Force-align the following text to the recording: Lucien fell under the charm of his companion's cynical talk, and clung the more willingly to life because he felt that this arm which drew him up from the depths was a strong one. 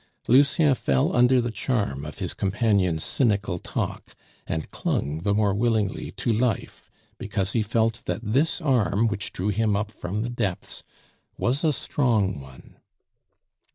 Lucien 0.27 0.73
fell 0.73 1.15
under 1.15 1.39
the 1.39 1.51
charm 1.51 2.05
of 2.05 2.17
his 2.17 2.33
companion's 2.33 3.03
cynical 3.03 3.59
talk, 3.59 4.15
and 4.47 4.71
clung 4.71 5.19
the 5.21 5.31
more 5.31 5.53
willingly 5.53 6.09
to 6.13 6.31
life 6.33 6.89
because 7.19 7.53
he 7.53 7.61
felt 7.61 8.01
that 8.05 8.19
this 8.23 8.59
arm 8.61 9.05
which 9.07 9.31
drew 9.31 9.49
him 9.49 9.75
up 9.75 9.91
from 9.91 10.23
the 10.23 10.29
depths 10.31 10.81
was 11.37 11.63
a 11.63 11.71
strong 11.71 12.39
one. 12.41 12.77